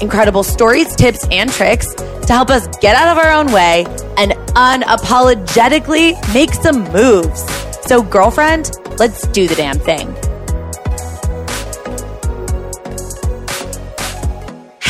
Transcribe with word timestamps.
incredible 0.00 0.42
stories, 0.42 0.94
tips, 0.96 1.26
and 1.30 1.50
tricks 1.50 1.92
to 1.94 2.32
help 2.32 2.50
us 2.50 2.66
get 2.78 2.96
out 2.96 3.08
of 3.08 3.18
our 3.18 3.32
own 3.32 3.52
way 3.52 3.84
and 4.16 4.32
unapologetically 4.54 6.14
make 6.32 6.52
some 6.52 6.84
moves. 6.92 7.44
So, 7.86 8.02
girlfriend, 8.02 8.70
let's 8.98 9.26
do 9.28 9.46
the 9.46 9.54
damn 9.54 9.78
thing. 9.78 10.23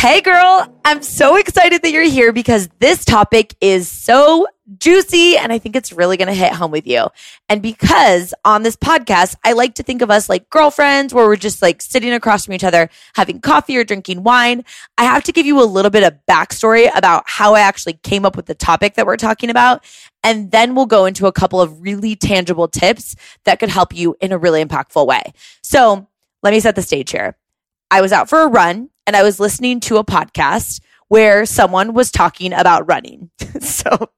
Hey, 0.05 0.21
girl, 0.21 0.69
I'm 0.85 1.01
so 1.01 1.37
excited 1.37 1.81
that 1.81 1.91
you're 1.91 2.03
here 2.03 2.31
because 2.31 2.69
this 2.79 3.07
topic 3.07 3.55
is 3.63 3.89
so 3.89 4.47
juicy 4.77 5.39
and 5.39 5.51
I 5.51 5.59
think 5.59 5.77
it's 5.77 5.95
really 5.95 6.19
going 6.19 6.29
to 6.29 6.35
hit 6.35 6.53
home 6.53 6.71
with 6.71 6.87
you. 6.87 7.09
And 7.49 7.63
because 7.63 8.35
on 8.45 8.65
this 8.65 8.77
podcast, 8.77 9.35
I 9.45 9.55
like 9.55 9.77
to 9.77 9.83
think 9.83 10.03
of 10.03 10.11
us 10.11 10.29
like 10.29 10.51
girlfriends 10.51 11.15
where 11.15 11.25
we're 11.25 11.37
just 11.37 11.63
like 11.63 11.81
sitting 11.81 12.13
across 12.13 12.45
from 12.45 12.53
each 12.53 12.65
other, 12.65 12.91
having 13.15 13.41
coffee 13.41 13.79
or 13.79 13.85
drinking 13.85 14.25
wine. 14.25 14.67
I 14.99 15.05
have 15.05 15.25
to 15.25 15.33
give 15.33 15.47
you 15.47 15.59
a 15.59 15.65
little 15.65 15.91
bit 15.91 16.03
of 16.03 16.19
backstory 16.29 16.95
about 16.95 17.23
how 17.25 17.55
I 17.55 17.61
actually 17.61 17.95
came 17.95 18.27
up 18.27 18.37
with 18.37 18.45
the 18.45 18.55
topic 18.55 18.97
that 18.97 19.07
we're 19.07 19.17
talking 19.17 19.49
about. 19.49 19.83
And 20.23 20.51
then 20.51 20.75
we'll 20.75 20.85
go 20.85 21.07
into 21.07 21.29
a 21.29 21.33
couple 21.33 21.63
of 21.63 21.81
really 21.81 22.15
tangible 22.15 22.69
tips 22.69 23.17
that 23.45 23.59
could 23.59 23.71
help 23.71 23.97
you 23.97 24.17
in 24.21 24.33
a 24.33 24.39
really 24.39 24.63
impactful 24.63 25.07
way. 25.07 25.33
So 25.63 26.07
let 26.43 26.51
me 26.51 26.61
set 26.61 26.77
the 26.77 26.83
stage 26.83 27.11
here. 27.11 27.39
I 27.95 28.01
was 28.01 28.11
out 28.11 28.29
for 28.29 28.41
a 28.41 28.49
run 28.49 28.91
and 29.07 29.15
I 29.15 29.23
was 29.23 29.39
listening 29.39 29.79
to 29.83 29.99
a 29.99 30.05
podcast 30.05 30.81
where 31.07 31.47
someone 31.47 31.95
was 31.95 32.11
talking 32.11 32.53
about 32.53 32.89
running. 32.89 33.31
so 33.61 34.11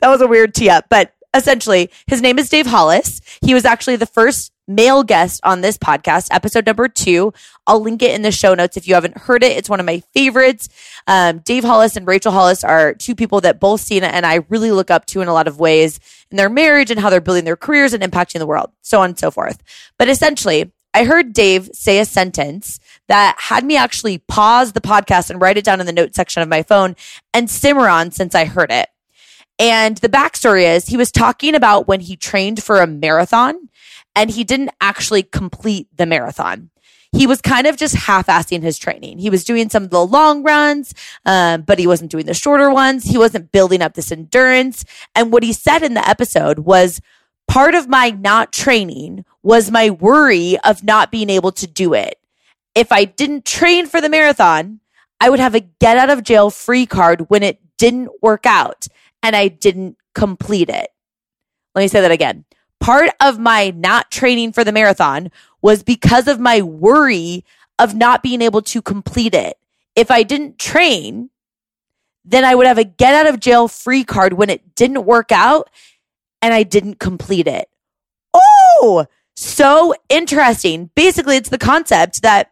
that 0.00 0.08
was 0.08 0.20
a 0.20 0.26
weird 0.26 0.54
tee 0.54 0.68
up, 0.68 0.84
but 0.90 1.14
essentially 1.32 1.90
his 2.06 2.20
name 2.20 2.38
is 2.38 2.50
Dave 2.50 2.66
Hollis. 2.66 3.22
He 3.42 3.54
was 3.54 3.64
actually 3.64 3.96
the 3.96 4.04
first 4.04 4.52
male 4.68 5.02
guest 5.02 5.40
on 5.44 5.62
this 5.62 5.78
podcast, 5.78 6.28
episode 6.30 6.66
number 6.66 6.88
two. 6.88 7.32
I'll 7.66 7.80
link 7.80 8.02
it 8.02 8.14
in 8.14 8.20
the 8.20 8.30
show 8.30 8.52
notes 8.52 8.76
if 8.76 8.86
you 8.86 8.92
haven't 8.92 9.16
heard 9.16 9.42
it. 9.42 9.56
It's 9.56 9.70
one 9.70 9.80
of 9.80 9.86
my 9.86 10.02
favorites. 10.12 10.68
Um, 11.06 11.38
Dave 11.38 11.64
Hollis 11.64 11.96
and 11.96 12.06
Rachel 12.06 12.32
Hollis 12.32 12.62
are 12.62 12.92
two 12.92 13.14
people 13.14 13.40
that 13.40 13.60
both 13.60 13.80
Stina 13.80 14.08
and 14.08 14.26
I 14.26 14.44
really 14.50 14.72
look 14.72 14.90
up 14.90 15.06
to 15.06 15.22
in 15.22 15.28
a 15.28 15.32
lot 15.32 15.48
of 15.48 15.58
ways 15.58 16.00
in 16.30 16.36
their 16.36 16.50
marriage 16.50 16.90
and 16.90 17.00
how 17.00 17.08
they're 17.08 17.22
building 17.22 17.46
their 17.46 17.56
careers 17.56 17.94
and 17.94 18.02
impacting 18.02 18.40
the 18.40 18.46
world, 18.46 18.72
so 18.82 19.00
on 19.00 19.08
and 19.08 19.18
so 19.18 19.30
forth. 19.30 19.62
But 19.98 20.10
essentially, 20.10 20.70
I 20.94 21.04
heard 21.04 21.32
Dave 21.32 21.70
say 21.72 21.98
a 21.98 22.04
sentence 22.04 22.78
that 23.08 23.36
had 23.38 23.64
me 23.64 23.76
actually 23.76 24.18
pause 24.18 24.72
the 24.72 24.80
podcast 24.80 25.30
and 25.30 25.40
write 25.40 25.56
it 25.56 25.64
down 25.64 25.80
in 25.80 25.86
the 25.86 25.92
notes 25.92 26.16
section 26.16 26.42
of 26.42 26.48
my 26.48 26.62
phone 26.62 26.96
and 27.32 27.50
simmer 27.50 27.88
on 27.88 28.10
since 28.10 28.34
I 28.34 28.44
heard 28.44 28.70
it. 28.70 28.88
And 29.58 29.96
the 29.98 30.08
backstory 30.08 30.64
is 30.64 30.86
he 30.86 30.96
was 30.96 31.10
talking 31.10 31.54
about 31.54 31.88
when 31.88 32.00
he 32.00 32.16
trained 32.16 32.62
for 32.62 32.80
a 32.80 32.86
marathon 32.86 33.68
and 34.14 34.30
he 34.30 34.44
didn't 34.44 34.70
actually 34.80 35.22
complete 35.22 35.88
the 35.96 36.06
marathon. 36.06 36.70
He 37.14 37.26
was 37.26 37.42
kind 37.42 37.66
of 37.66 37.76
just 37.76 37.94
half-assing 37.94 38.62
his 38.62 38.78
training. 38.78 39.18
He 39.18 39.28
was 39.28 39.44
doing 39.44 39.68
some 39.68 39.84
of 39.84 39.90
the 39.90 40.04
long 40.04 40.42
runs, 40.42 40.94
um, 41.26 41.62
but 41.62 41.78
he 41.78 41.86
wasn't 41.86 42.10
doing 42.10 42.24
the 42.24 42.32
shorter 42.32 42.70
ones. 42.70 43.04
He 43.04 43.18
wasn't 43.18 43.52
building 43.52 43.82
up 43.82 43.92
this 43.94 44.10
endurance. 44.10 44.84
And 45.14 45.30
what 45.30 45.42
he 45.42 45.52
said 45.52 45.82
in 45.82 45.92
the 45.94 46.08
episode 46.08 46.60
was, 46.60 47.00
part 47.48 47.74
of 47.74 47.88
my 47.88 48.10
not 48.10 48.52
training 48.52 49.24
was 49.42 49.70
my 49.70 49.90
worry 49.90 50.58
of 50.60 50.84
not 50.84 51.10
being 51.10 51.30
able 51.30 51.52
to 51.52 51.66
do 51.66 51.94
it. 51.94 52.18
If 52.74 52.92
I 52.92 53.04
didn't 53.04 53.44
train 53.44 53.86
for 53.86 54.00
the 54.00 54.08
marathon, 54.08 54.80
I 55.20 55.28
would 55.30 55.40
have 55.40 55.54
a 55.54 55.60
get 55.60 55.98
out 55.98 56.10
of 56.10 56.22
jail 56.22 56.50
free 56.50 56.86
card 56.86 57.28
when 57.28 57.42
it 57.42 57.60
didn't 57.78 58.10
work 58.22 58.46
out 58.46 58.86
and 59.22 59.36
I 59.36 59.48
didn't 59.48 59.96
complete 60.14 60.68
it. 60.68 60.88
Let 61.74 61.82
me 61.82 61.88
say 61.88 62.00
that 62.00 62.10
again. 62.10 62.44
Part 62.80 63.10
of 63.20 63.38
my 63.38 63.70
not 63.70 64.10
training 64.10 64.52
for 64.52 64.64
the 64.64 64.72
marathon 64.72 65.30
was 65.60 65.82
because 65.82 66.26
of 66.26 66.40
my 66.40 66.62
worry 66.62 67.44
of 67.78 67.94
not 67.94 68.22
being 68.22 68.42
able 68.42 68.62
to 68.62 68.82
complete 68.82 69.34
it. 69.34 69.58
If 69.94 70.10
I 70.10 70.22
didn't 70.22 70.58
train, 70.58 71.30
then 72.24 72.44
I 72.44 72.54
would 72.54 72.66
have 72.66 72.78
a 72.78 72.84
get 72.84 73.14
out 73.14 73.32
of 73.32 73.40
jail 73.40 73.68
free 73.68 74.04
card 74.04 74.32
when 74.32 74.50
it 74.50 74.74
didn't 74.74 75.04
work 75.04 75.32
out 75.32 75.70
and 76.42 76.52
I 76.52 76.64
didn't 76.64 76.98
complete 76.98 77.46
it. 77.46 77.68
Oh, 78.34 79.06
so 79.34 79.94
interesting. 80.08 80.90
Basically, 80.94 81.36
it's 81.36 81.48
the 81.48 81.58
concept 81.58 82.22
that 82.22 82.50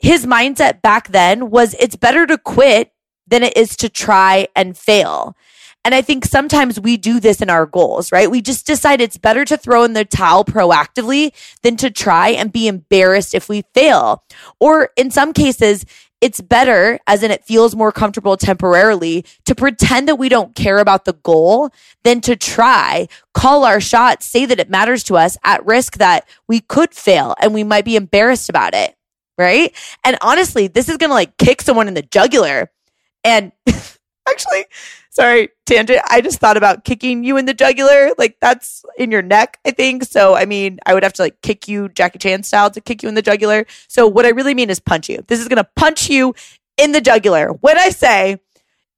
his 0.00 0.26
mindset 0.26 0.82
back 0.82 1.08
then 1.08 1.50
was 1.50 1.74
it's 1.78 1.96
better 1.96 2.26
to 2.26 2.38
quit 2.38 2.92
than 3.26 3.42
it 3.42 3.56
is 3.56 3.76
to 3.76 3.88
try 3.88 4.48
and 4.56 4.76
fail. 4.76 5.36
And 5.84 5.94
I 5.94 6.02
think 6.02 6.24
sometimes 6.24 6.80
we 6.80 6.96
do 6.96 7.20
this 7.20 7.40
in 7.40 7.48
our 7.48 7.64
goals, 7.64 8.10
right? 8.10 8.30
We 8.30 8.42
just 8.42 8.66
decide 8.66 9.00
it's 9.00 9.16
better 9.16 9.44
to 9.44 9.56
throw 9.56 9.84
in 9.84 9.92
the 9.92 10.04
towel 10.04 10.44
proactively 10.44 11.32
than 11.62 11.76
to 11.76 11.90
try 11.90 12.30
and 12.30 12.52
be 12.52 12.68
embarrassed 12.68 13.34
if 13.34 13.48
we 13.48 13.62
fail. 13.74 14.24
Or 14.60 14.90
in 14.96 15.10
some 15.10 15.32
cases, 15.32 15.86
it's 16.20 16.40
better, 16.40 16.98
as 17.06 17.22
in 17.22 17.30
it 17.30 17.44
feels 17.44 17.76
more 17.76 17.92
comfortable 17.92 18.36
temporarily, 18.36 19.24
to 19.44 19.54
pretend 19.54 20.08
that 20.08 20.16
we 20.16 20.28
don't 20.28 20.54
care 20.54 20.78
about 20.78 21.04
the 21.04 21.12
goal 21.12 21.70
than 22.02 22.20
to 22.22 22.34
try, 22.36 23.08
call 23.34 23.64
our 23.64 23.80
shot, 23.80 24.22
say 24.22 24.44
that 24.46 24.58
it 24.58 24.68
matters 24.68 25.04
to 25.04 25.16
us 25.16 25.36
at 25.44 25.64
risk 25.64 25.98
that 25.98 26.28
we 26.48 26.60
could 26.60 26.92
fail 26.92 27.34
and 27.40 27.54
we 27.54 27.64
might 27.64 27.84
be 27.84 27.96
embarrassed 27.96 28.48
about 28.48 28.74
it. 28.74 28.94
Right. 29.36 29.72
And 30.02 30.18
honestly, 30.20 30.66
this 30.66 30.88
is 30.88 30.96
going 30.96 31.10
to 31.10 31.14
like 31.14 31.36
kick 31.36 31.62
someone 31.62 31.86
in 31.86 31.94
the 31.94 32.02
jugular. 32.02 32.72
And 33.22 33.52
actually, 34.28 34.64
sorry, 35.10 35.50
tangent. 35.66 36.00
I 36.08 36.20
just 36.20 36.38
thought 36.38 36.56
about 36.56 36.84
kicking 36.84 37.24
you 37.24 37.36
in 37.36 37.46
the 37.46 37.54
jugular. 37.54 38.10
Like 38.18 38.36
that's 38.40 38.84
in 38.96 39.10
your 39.10 39.22
neck, 39.22 39.58
I 39.64 39.70
think. 39.70 40.04
So, 40.04 40.34
I 40.34 40.44
mean, 40.44 40.78
I 40.86 40.94
would 40.94 41.02
have 41.02 41.12
to 41.14 41.22
like 41.22 41.40
kick 41.42 41.68
you 41.68 41.88
Jackie 41.88 42.18
Chan 42.18 42.42
style 42.44 42.70
to 42.70 42.80
kick 42.80 43.02
you 43.02 43.08
in 43.08 43.14
the 43.14 43.22
jugular. 43.22 43.66
So, 43.88 44.06
what 44.06 44.26
I 44.26 44.30
really 44.30 44.54
mean 44.54 44.70
is 44.70 44.80
punch 44.80 45.08
you. 45.08 45.24
This 45.26 45.40
is 45.40 45.48
to 45.48 45.64
punch 45.76 46.08
you 46.10 46.34
in 46.76 46.92
the 46.92 47.00
jugular. 47.00 47.48
When 47.48 47.78
I 47.78 47.90
say 47.90 48.38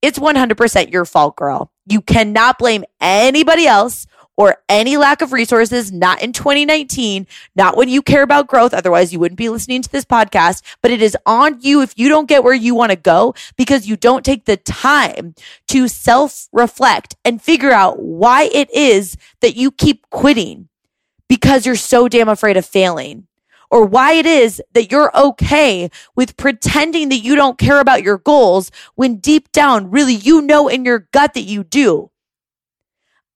it's 0.03 0.19
100% 0.19 0.93
your 0.93 1.05
fault, 1.05 1.37
girl, 1.37 1.73
you 1.87 2.01
cannot 2.01 2.59
blame 2.59 2.85
anybody 3.01 3.67
else 3.67 4.07
or 4.41 4.57
any 4.71 4.97
lack 4.97 5.21
of 5.21 5.35
resources, 5.35 5.93
not 5.93 6.23
in 6.23 6.33
2019, 6.33 7.27
not 7.57 7.77
when 7.77 7.91
you 7.91 8.01
care 8.01 8.23
about 8.23 8.47
growth. 8.47 8.73
Otherwise, 8.73 9.13
you 9.13 9.21
wouldn't 9.21 9.37
be 9.37 9.51
listening 9.51 9.83
to 9.83 9.93
this 9.93 10.07
podcast, 10.07 10.63
but 10.81 10.91
it 10.91 11.03
is 11.03 11.15
on 11.27 11.61
you 11.61 11.83
if 11.83 11.93
you 11.99 12.09
don't 12.09 12.27
get 12.27 12.43
where 12.43 12.55
you 12.55 12.75
want 12.75 12.91
to 12.91 12.97
go 12.97 13.35
because 13.59 13.87
you 13.87 13.99
don't 13.99 14.25
take 14.25 14.47
the 14.47 14.57
time 14.57 15.35
to 15.69 15.89
self 15.89 16.49
reflect 16.53 17.17
and 17.23 17.43
figure 17.43 17.71
out 17.71 18.01
why 18.01 18.45
it 18.45 18.71
is 18.75 19.19
that 19.43 19.57
you 19.57 19.71
keep 19.71 20.09
quitting 20.09 20.71
because 21.29 21.67
you're 21.67 21.77
so 21.77 22.09
damn 22.09 22.31
afraid 22.31 22.57
of 22.57 22.65
failing 22.65 23.27
or 23.71 23.85
why 23.85 24.15
it 24.15 24.25
is 24.25 24.63
that 24.73 24.91
you're 24.91 25.15
okay 25.15 25.91
with 26.17 26.39
pretending 26.39 27.11
that 27.11 27.19
you 27.19 27.37
don't 27.37 27.59
care 27.59 27.79
about 27.79 28.03
your 28.03 28.17
goals 28.17 28.71
when 28.95 29.17
deep 29.17 29.53
down, 29.53 29.91
really, 29.91 30.15
you 30.15 30.41
know 30.41 30.67
in 30.67 30.87
your 30.87 31.01
gut 31.13 31.35
that 31.35 31.43
you 31.43 31.63
do. 31.63 32.11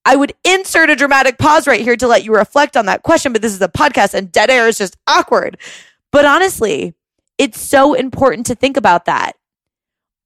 I 0.05 0.15
would 0.15 0.33
insert 0.43 0.91
a 0.91 0.95
dramatic 0.95 1.39
pause 1.39 1.65
right 1.65 1.81
here 1.81 1.97
to 1.97 2.07
let 2.07 2.23
you 2.23 2.33
reflect 2.33 2.77
on 2.77 2.85
that 2.85 3.01
question, 3.01 3.33
but 3.33 3.41
this 3.41 3.53
is 3.53 3.61
a 3.61 3.67
podcast 3.67 4.13
and 4.13 4.31
dead 4.31 4.51
air 4.51 4.67
is 4.67 4.77
just 4.77 4.95
awkward. 5.07 5.57
But 6.11 6.25
honestly, 6.25 6.93
it's 7.39 7.59
so 7.59 7.95
important 7.95 8.45
to 8.45 8.55
think 8.55 8.77
about 8.77 9.05
that. 9.05 9.33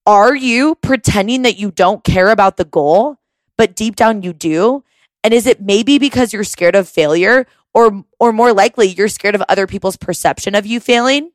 Are 0.06 0.36
you 0.36 0.75
pretending 0.75 1.44
that 1.44 1.57
you 1.57 1.71
don't 1.71 2.04
care 2.04 2.30
about 2.30 2.57
the 2.57 2.65
goal, 2.65 3.18
but 3.57 3.75
deep 3.75 3.95
down 3.95 4.21
you 4.21 4.33
do? 4.33 4.83
And 5.24 5.33
is 5.33 5.48
it 5.48 5.62
maybe 5.62 5.98
because 5.98 6.33
you're 6.33 6.44
scared 6.44 6.75
of 6.75 6.89
failure 6.89 7.48
or 7.74 8.04
or 8.19 8.33
more 8.33 8.54
likely 8.54 8.88
you're 8.88 9.07
scared 9.07 9.36
of 9.36 9.44
other 9.48 9.68
people's 9.68 9.98
perception 9.98 10.56
of 10.56 10.65
you 10.65 10.80
failing? 10.80 11.31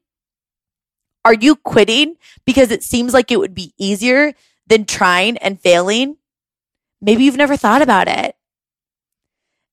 Are 1.24 1.34
you 1.34 1.56
quitting 1.56 2.16
because 2.44 2.70
it 2.70 2.82
seems 2.82 3.14
like 3.14 3.30
it 3.30 3.38
would 3.38 3.54
be 3.54 3.72
easier 3.78 4.34
than 4.66 4.84
trying 4.84 5.38
and 5.38 5.60
failing? 5.60 6.16
Maybe 7.04 7.24
you've 7.24 7.36
never 7.36 7.56
thought 7.56 7.82
about 7.82 8.08
it. 8.08 8.34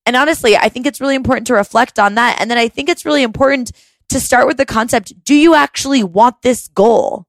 And 0.06 0.18
honestly, 0.18 0.58
I 0.58 0.68
think 0.68 0.86
it's 0.86 1.00
really 1.00 1.16
important 1.16 1.48
to 1.48 1.54
reflect 1.54 1.98
on 1.98 2.16
that. 2.16 2.38
And 2.40 2.52
then 2.52 2.58
I 2.58 2.68
think 2.68 2.90
it's 2.90 3.06
really 3.06 3.24
important 3.24 3.72
to 4.10 4.20
start 4.20 4.48
with 4.48 4.58
the 4.58 4.66
concept 4.66 5.24
do 5.24 5.34
you 5.34 5.56
actually 5.56 6.04
want 6.04 6.42
this 6.42 6.68
goal? 6.68 7.28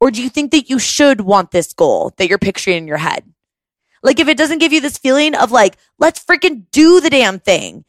Or 0.00 0.12
do 0.12 0.22
you 0.22 0.28
think 0.28 0.52
that 0.52 0.70
you 0.70 0.78
should 0.78 1.22
want 1.22 1.50
this 1.50 1.72
goal 1.72 2.12
that 2.18 2.28
you're 2.28 2.38
picturing 2.38 2.76
in 2.76 2.86
your 2.86 2.98
head? 2.98 3.24
Like, 4.02 4.20
if 4.20 4.28
it 4.28 4.38
doesn't 4.38 4.58
give 4.58 4.72
you 4.72 4.80
this 4.80 4.98
feeling 4.98 5.34
of 5.34 5.50
like, 5.50 5.76
let's 5.98 6.24
freaking 6.24 6.66
do 6.70 7.00
the 7.00 7.10
damn 7.10 7.40
thing. 7.40 7.84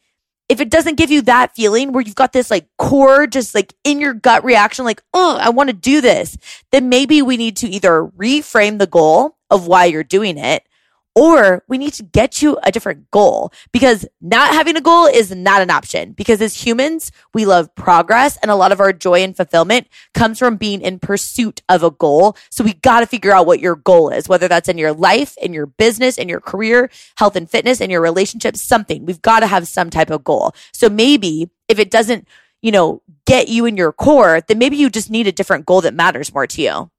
If 0.48 0.60
it 0.60 0.70
doesn't 0.70 0.96
give 0.96 1.10
you 1.10 1.22
that 1.22 1.54
feeling 1.54 1.92
where 1.92 2.02
you've 2.02 2.16
got 2.16 2.32
this 2.32 2.50
like 2.50 2.66
core, 2.78 3.28
just 3.28 3.54
like 3.54 3.74
in 3.84 4.00
your 4.00 4.14
gut 4.14 4.42
reaction, 4.42 4.86
like, 4.86 5.02
oh, 5.14 5.36
I 5.40 5.50
want 5.50 5.68
to 5.68 5.74
do 5.74 6.00
this, 6.00 6.36
then 6.72 6.88
maybe 6.88 7.22
we 7.22 7.36
need 7.36 7.58
to 7.58 7.68
either 7.68 8.06
reframe 8.16 8.78
the 8.78 8.86
goal 8.88 9.36
of 9.50 9.68
why 9.68 9.84
you're 9.84 10.02
doing 10.02 10.38
it 10.38 10.67
or 11.14 11.64
we 11.66 11.78
need 11.78 11.92
to 11.94 12.02
get 12.02 12.40
you 12.42 12.58
a 12.62 12.70
different 12.70 13.10
goal 13.10 13.52
because 13.72 14.06
not 14.20 14.52
having 14.52 14.76
a 14.76 14.80
goal 14.80 15.06
is 15.06 15.34
not 15.34 15.62
an 15.62 15.70
option 15.70 16.12
because 16.12 16.40
as 16.40 16.64
humans, 16.64 17.10
we 17.34 17.44
love 17.44 17.74
progress 17.74 18.36
and 18.40 18.50
a 18.50 18.54
lot 18.54 18.70
of 18.70 18.80
our 18.80 18.92
joy 18.92 19.22
and 19.22 19.36
fulfillment 19.36 19.88
comes 20.14 20.38
from 20.38 20.56
being 20.56 20.80
in 20.80 20.98
pursuit 20.98 21.60
of 21.68 21.82
a 21.82 21.90
goal. 21.90 22.36
So 22.50 22.62
we 22.62 22.74
got 22.74 23.00
to 23.00 23.06
figure 23.06 23.32
out 23.32 23.46
what 23.46 23.60
your 23.60 23.76
goal 23.76 24.10
is, 24.10 24.28
whether 24.28 24.46
that's 24.46 24.68
in 24.68 24.78
your 24.78 24.92
life, 24.92 25.36
in 25.38 25.52
your 25.52 25.66
business, 25.66 26.18
in 26.18 26.28
your 26.28 26.40
career, 26.40 26.88
health 27.16 27.34
and 27.34 27.50
fitness, 27.50 27.80
in 27.80 27.90
your 27.90 28.00
relationships, 28.00 28.62
something. 28.62 29.04
We've 29.04 29.22
got 29.22 29.40
to 29.40 29.46
have 29.46 29.66
some 29.66 29.90
type 29.90 30.10
of 30.10 30.22
goal. 30.22 30.54
So 30.72 30.88
maybe 30.88 31.50
if 31.68 31.78
it 31.78 31.90
doesn't, 31.90 32.28
you 32.62 32.70
know, 32.70 33.02
get 33.26 33.48
you 33.48 33.66
in 33.66 33.76
your 33.76 33.92
core, 33.92 34.40
then 34.46 34.58
maybe 34.58 34.76
you 34.76 34.90
just 34.90 35.10
need 35.10 35.26
a 35.26 35.32
different 35.32 35.66
goal 35.66 35.80
that 35.80 35.94
matters 35.94 36.32
more 36.32 36.46
to 36.46 36.62
you. 36.62 36.90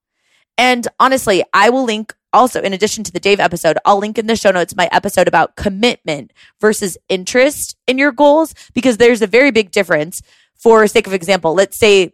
And 0.60 0.90
honestly, 1.00 1.42
I 1.54 1.70
will 1.70 1.86
link 1.86 2.14
also, 2.34 2.62
in 2.62 2.74
addition 2.74 3.06
to 3.06 3.12
the 3.14 3.20
Dave 3.20 3.40
episode, 3.40 3.78
I'll 3.86 3.98
link 3.98 4.18
in 4.18 4.28
the 4.28 4.36
show 4.36 4.52
notes 4.52 4.76
my 4.76 4.90
episode 4.92 5.28
about 5.28 5.56
commitment 5.56 6.34
versus 6.60 6.98
interest 7.08 7.78
in 7.88 7.98
your 7.98 8.12
goals 8.12 8.54
because 8.74 8.98
there's 8.98 9.22
a 9.22 9.28
very 9.28 9.52
big 9.52 9.72
difference. 9.72 10.22
For 10.56 10.86
sake 10.88 11.08
of 11.08 11.14
example, 11.14 11.54
let's 11.54 11.78
say 11.78 12.12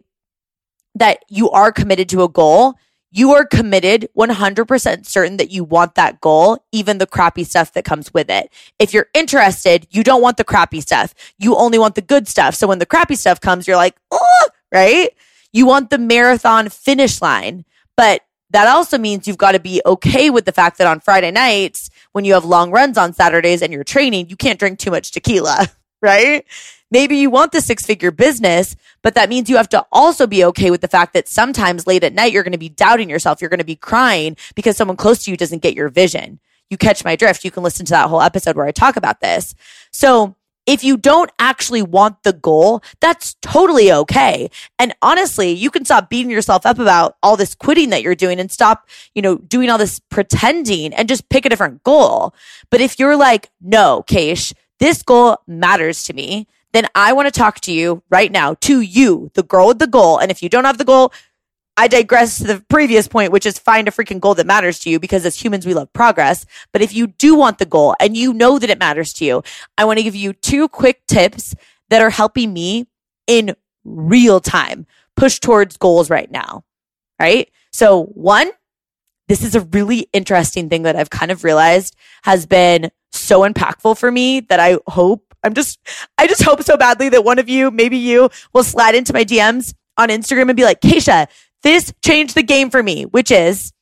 that 0.94 1.18
you 1.28 1.50
are 1.50 1.72
committed 1.72 2.08
to 2.10 2.22
a 2.22 2.28
goal. 2.28 2.74
You 3.10 3.32
are 3.32 3.44
committed 3.44 4.08
100% 4.16 5.06
certain 5.06 5.38
that 5.38 5.50
you 5.50 5.64
want 5.64 5.96
that 5.96 6.20
goal, 6.20 6.64
even 6.70 6.98
the 6.98 7.06
crappy 7.06 7.42
stuff 7.42 7.72
that 7.72 7.84
comes 7.84 8.14
with 8.14 8.30
it. 8.30 8.52
If 8.78 8.94
you're 8.94 9.08
interested, 9.12 9.88
you 9.90 10.04
don't 10.04 10.22
want 10.22 10.36
the 10.36 10.44
crappy 10.44 10.80
stuff. 10.80 11.14
You 11.36 11.56
only 11.56 11.78
want 11.78 11.96
the 11.96 12.00
good 12.00 12.28
stuff. 12.28 12.54
So 12.54 12.68
when 12.68 12.78
the 12.78 12.86
crappy 12.86 13.16
stuff 13.16 13.40
comes, 13.40 13.66
you're 13.66 13.76
like, 13.76 13.96
oh, 14.12 14.48
right? 14.72 15.10
You 15.52 15.66
want 15.66 15.90
the 15.90 15.98
marathon 15.98 16.68
finish 16.68 17.20
line, 17.20 17.64
but 17.96 18.22
that 18.50 18.68
also 18.68 18.98
means 18.98 19.26
you've 19.26 19.38
got 19.38 19.52
to 19.52 19.60
be 19.60 19.82
okay 19.84 20.30
with 20.30 20.44
the 20.44 20.52
fact 20.52 20.78
that 20.78 20.86
on 20.86 21.00
Friday 21.00 21.30
nights, 21.30 21.90
when 22.12 22.24
you 22.24 22.34
have 22.34 22.44
long 22.44 22.70
runs 22.70 22.96
on 22.96 23.12
Saturdays 23.12 23.62
and 23.62 23.72
you're 23.72 23.84
training, 23.84 24.28
you 24.28 24.36
can't 24.36 24.58
drink 24.58 24.78
too 24.78 24.90
much 24.90 25.10
tequila, 25.10 25.68
right? 26.02 26.44
Maybe 26.90 27.16
you 27.16 27.30
want 27.30 27.50
the 27.50 27.60
six 27.60 27.84
figure 27.84 28.12
business, 28.12 28.76
but 29.02 29.14
that 29.14 29.28
means 29.28 29.50
you 29.50 29.56
have 29.56 29.68
to 29.70 29.84
also 29.90 30.26
be 30.26 30.44
okay 30.44 30.70
with 30.70 30.80
the 30.80 30.88
fact 30.88 31.14
that 31.14 31.28
sometimes 31.28 31.86
late 31.86 32.04
at 32.04 32.14
night, 32.14 32.32
you're 32.32 32.44
going 32.44 32.52
to 32.52 32.58
be 32.58 32.68
doubting 32.68 33.10
yourself. 33.10 33.40
You're 33.40 33.50
going 33.50 33.58
to 33.58 33.64
be 33.64 33.76
crying 33.76 34.36
because 34.54 34.76
someone 34.76 34.96
close 34.96 35.24
to 35.24 35.30
you 35.30 35.36
doesn't 35.36 35.62
get 35.62 35.74
your 35.74 35.88
vision. 35.88 36.38
You 36.70 36.76
catch 36.76 37.04
my 37.04 37.16
drift. 37.16 37.44
You 37.44 37.50
can 37.50 37.64
listen 37.64 37.86
to 37.86 37.90
that 37.90 38.08
whole 38.08 38.22
episode 38.22 38.56
where 38.56 38.66
I 38.66 38.72
talk 38.72 38.96
about 38.96 39.20
this. 39.20 39.54
So 39.90 40.36
if 40.66 40.82
you 40.82 40.96
don't 40.96 41.30
actually 41.38 41.82
want 41.82 42.22
the 42.24 42.32
goal, 42.32 42.82
that's 43.00 43.34
totally 43.40 43.92
okay. 43.92 44.50
And 44.78 44.94
honestly, 45.00 45.52
you 45.52 45.70
can 45.70 45.84
stop 45.84 46.10
beating 46.10 46.30
yourself 46.30 46.66
up 46.66 46.78
about 46.78 47.16
all 47.22 47.36
this 47.36 47.54
quitting 47.54 47.90
that 47.90 48.02
you're 48.02 48.14
doing 48.14 48.40
and 48.40 48.50
stop, 48.50 48.88
you 49.14 49.22
know, 49.22 49.36
doing 49.36 49.70
all 49.70 49.78
this 49.78 50.00
pretending 50.10 50.92
and 50.92 51.08
just 51.08 51.28
pick 51.28 51.46
a 51.46 51.48
different 51.48 51.82
goal. 51.84 52.34
But 52.70 52.80
if 52.80 52.98
you're 52.98 53.16
like, 53.16 53.50
no, 53.60 54.04
Keish, 54.08 54.52
this 54.78 55.02
goal 55.02 55.38
matters 55.46 56.04
to 56.04 56.12
me, 56.12 56.48
then 56.72 56.86
I 56.94 57.12
want 57.12 57.32
to 57.32 57.38
talk 57.38 57.60
to 57.60 57.72
you 57.72 58.02
right 58.10 58.30
now, 58.30 58.54
to 58.62 58.80
you, 58.80 59.30
the 59.34 59.42
girl 59.42 59.68
with 59.68 59.78
the 59.78 59.86
goal. 59.86 60.18
And 60.18 60.30
if 60.30 60.42
you 60.42 60.48
don't 60.48 60.64
have 60.64 60.78
the 60.78 60.84
goal, 60.84 61.12
I 61.76 61.88
digress 61.88 62.38
to 62.38 62.44
the 62.44 62.64
previous 62.68 63.06
point, 63.06 63.32
which 63.32 63.44
is 63.44 63.58
find 63.58 63.86
a 63.86 63.90
freaking 63.90 64.20
goal 64.20 64.34
that 64.34 64.46
matters 64.46 64.78
to 64.80 64.90
you 64.90 64.98
because 64.98 65.26
as 65.26 65.36
humans, 65.38 65.66
we 65.66 65.74
love 65.74 65.92
progress. 65.92 66.46
But 66.72 66.82
if 66.82 66.94
you 66.94 67.08
do 67.08 67.34
want 67.34 67.58
the 67.58 67.66
goal 67.66 67.94
and 68.00 68.16
you 68.16 68.32
know 68.32 68.58
that 68.58 68.70
it 68.70 68.78
matters 68.78 69.12
to 69.14 69.24
you, 69.24 69.42
I 69.76 69.84
want 69.84 69.98
to 69.98 70.02
give 70.02 70.14
you 70.14 70.32
two 70.32 70.68
quick 70.68 71.06
tips 71.06 71.54
that 71.90 72.00
are 72.00 72.10
helping 72.10 72.52
me 72.52 72.86
in 73.26 73.54
real 73.84 74.40
time 74.40 74.86
push 75.16 75.38
towards 75.38 75.76
goals 75.76 76.10
right 76.10 76.30
now. 76.30 76.64
Right. 77.20 77.50
So 77.72 78.04
one, 78.04 78.50
this 79.28 79.42
is 79.42 79.54
a 79.54 79.60
really 79.60 80.08
interesting 80.12 80.68
thing 80.68 80.82
that 80.82 80.96
I've 80.96 81.10
kind 81.10 81.30
of 81.30 81.44
realized 81.44 81.96
has 82.22 82.46
been 82.46 82.90
so 83.12 83.40
impactful 83.40 83.98
for 83.98 84.10
me 84.10 84.40
that 84.40 84.60
I 84.60 84.78
hope 84.86 85.34
I'm 85.42 85.54
just, 85.54 85.78
I 86.18 86.26
just 86.26 86.42
hope 86.42 86.62
so 86.62 86.76
badly 86.76 87.08
that 87.10 87.24
one 87.24 87.38
of 87.38 87.48
you, 87.48 87.70
maybe 87.70 87.96
you 87.96 88.30
will 88.52 88.64
slide 88.64 88.94
into 88.94 89.12
my 89.12 89.24
DMs 89.24 89.74
on 89.96 90.08
Instagram 90.08 90.48
and 90.48 90.56
be 90.56 90.64
like, 90.64 90.80
Keisha, 90.80 91.28
this 91.62 91.92
changed 92.04 92.34
the 92.34 92.42
game 92.42 92.70
for 92.70 92.82
me, 92.82 93.04
which 93.04 93.30
is 93.30 93.72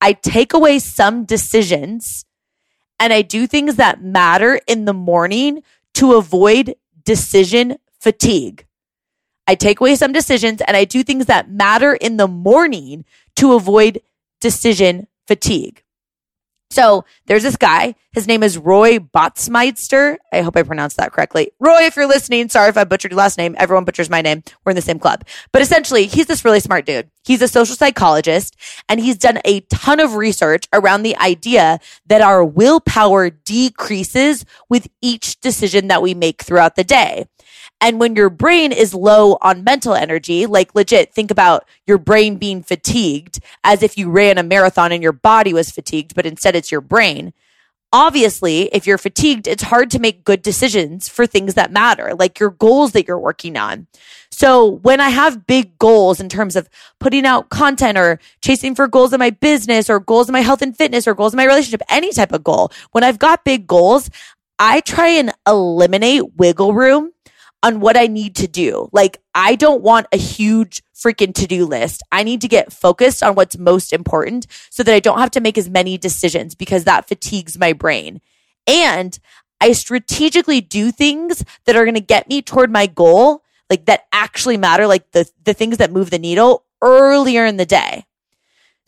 I 0.00 0.12
take 0.12 0.52
away 0.52 0.78
some 0.78 1.24
decisions 1.24 2.24
and 2.98 3.12
I 3.12 3.22
do 3.22 3.46
things 3.46 3.76
that 3.76 4.02
matter 4.02 4.60
in 4.66 4.84
the 4.84 4.94
morning 4.94 5.62
to 5.94 6.14
avoid 6.14 6.74
decision 7.04 7.76
fatigue. 7.98 8.66
I 9.46 9.54
take 9.54 9.80
away 9.80 9.96
some 9.96 10.12
decisions 10.12 10.60
and 10.60 10.76
I 10.76 10.84
do 10.84 11.02
things 11.02 11.26
that 11.26 11.50
matter 11.50 11.94
in 11.94 12.18
the 12.18 12.28
morning 12.28 13.04
to 13.36 13.54
avoid 13.54 14.00
decision 14.40 15.08
fatigue. 15.26 15.82
So 16.70 17.04
there's 17.26 17.42
this 17.42 17.56
guy. 17.56 17.96
His 18.12 18.26
name 18.26 18.42
is 18.42 18.58
Roy 18.58 18.98
Baumeister. 18.98 20.16
I 20.32 20.40
hope 20.40 20.56
I 20.56 20.64
pronounced 20.64 20.96
that 20.96 21.12
correctly. 21.12 21.52
Roy, 21.60 21.82
if 21.82 21.94
you're 21.94 22.08
listening, 22.08 22.48
sorry 22.48 22.68
if 22.68 22.76
I 22.76 22.82
butchered 22.82 23.12
your 23.12 23.18
last 23.18 23.38
name. 23.38 23.54
Everyone 23.56 23.84
butchers 23.84 24.10
my 24.10 24.20
name. 24.20 24.42
We're 24.64 24.70
in 24.70 24.76
the 24.76 24.82
same 24.82 24.98
club. 24.98 25.24
But 25.52 25.62
essentially, 25.62 26.06
he's 26.06 26.26
this 26.26 26.44
really 26.44 26.58
smart 26.58 26.86
dude. 26.86 27.08
He's 27.24 27.40
a 27.40 27.46
social 27.46 27.76
psychologist 27.76 28.56
and 28.88 28.98
he's 28.98 29.16
done 29.16 29.38
a 29.44 29.60
ton 29.60 30.00
of 30.00 30.16
research 30.16 30.66
around 30.72 31.04
the 31.04 31.16
idea 31.18 31.78
that 32.06 32.20
our 32.20 32.44
willpower 32.44 33.30
decreases 33.30 34.44
with 34.68 34.88
each 35.00 35.38
decision 35.38 35.86
that 35.86 36.02
we 36.02 36.12
make 36.12 36.42
throughout 36.42 36.74
the 36.74 36.82
day. 36.82 37.26
And 37.80 38.00
when 38.00 38.16
your 38.16 38.28
brain 38.28 38.72
is 38.72 38.92
low 38.92 39.38
on 39.40 39.62
mental 39.62 39.94
energy, 39.94 40.46
like 40.46 40.74
legit, 40.74 41.14
think 41.14 41.30
about 41.30 41.64
your 41.86 41.98
brain 41.98 42.38
being 42.38 42.64
fatigued 42.64 43.38
as 43.62 43.84
if 43.84 43.96
you 43.96 44.10
ran 44.10 44.36
a 44.36 44.42
marathon 44.42 44.90
and 44.90 45.00
your 45.00 45.12
body 45.12 45.54
was 45.54 45.70
fatigued, 45.70 46.16
but 46.16 46.26
instead 46.26 46.56
it's 46.56 46.72
your 46.72 46.80
brain. 46.80 47.32
Obviously, 47.92 48.62
if 48.72 48.86
you're 48.86 48.98
fatigued, 48.98 49.48
it's 49.48 49.64
hard 49.64 49.90
to 49.90 49.98
make 49.98 50.22
good 50.22 50.42
decisions 50.42 51.08
for 51.08 51.26
things 51.26 51.54
that 51.54 51.72
matter, 51.72 52.14
like 52.14 52.38
your 52.38 52.50
goals 52.50 52.92
that 52.92 53.08
you're 53.08 53.18
working 53.18 53.56
on. 53.56 53.88
So 54.30 54.64
when 54.82 55.00
I 55.00 55.08
have 55.08 55.46
big 55.46 55.76
goals 55.78 56.20
in 56.20 56.28
terms 56.28 56.54
of 56.54 56.68
putting 57.00 57.26
out 57.26 57.50
content 57.50 57.98
or 57.98 58.20
chasing 58.42 58.76
for 58.76 58.86
goals 58.86 59.12
in 59.12 59.18
my 59.18 59.30
business 59.30 59.90
or 59.90 59.98
goals 59.98 60.28
in 60.28 60.32
my 60.32 60.40
health 60.40 60.62
and 60.62 60.76
fitness 60.76 61.08
or 61.08 61.14
goals 61.14 61.32
in 61.32 61.36
my 61.36 61.46
relationship, 61.46 61.82
any 61.90 62.12
type 62.12 62.32
of 62.32 62.44
goal, 62.44 62.70
when 62.92 63.02
I've 63.02 63.18
got 63.18 63.44
big 63.44 63.66
goals, 63.66 64.08
I 64.60 64.80
try 64.82 65.08
and 65.08 65.32
eliminate 65.46 66.36
wiggle 66.36 66.74
room 66.74 67.12
on 67.62 67.80
what 67.80 67.96
I 67.96 68.06
need 68.06 68.36
to 68.36 68.48
do. 68.48 68.88
Like, 68.92 69.18
I 69.34 69.54
don't 69.54 69.82
want 69.82 70.06
a 70.12 70.16
huge 70.16 70.82
freaking 70.94 71.34
to 71.34 71.46
do 71.46 71.66
list. 71.66 72.02
I 72.10 72.22
need 72.22 72.40
to 72.42 72.48
get 72.48 72.72
focused 72.72 73.22
on 73.22 73.34
what's 73.34 73.58
most 73.58 73.92
important 73.92 74.46
so 74.70 74.82
that 74.82 74.94
I 74.94 75.00
don't 75.00 75.18
have 75.18 75.30
to 75.32 75.40
make 75.40 75.58
as 75.58 75.68
many 75.68 75.98
decisions 75.98 76.54
because 76.54 76.84
that 76.84 77.08
fatigues 77.08 77.58
my 77.58 77.72
brain. 77.72 78.20
And 78.66 79.18
I 79.60 79.72
strategically 79.72 80.60
do 80.60 80.90
things 80.90 81.44
that 81.66 81.76
are 81.76 81.84
going 81.84 81.94
to 81.94 82.00
get 82.00 82.28
me 82.28 82.40
toward 82.40 82.70
my 82.70 82.86
goal, 82.86 83.42
like 83.68 83.86
that 83.86 84.04
actually 84.12 84.56
matter, 84.56 84.86
like 84.86 85.10
the, 85.12 85.28
the 85.44 85.54
things 85.54 85.78
that 85.78 85.92
move 85.92 86.10
the 86.10 86.18
needle 86.18 86.64
earlier 86.80 87.44
in 87.44 87.58
the 87.58 87.66
day. 87.66 88.06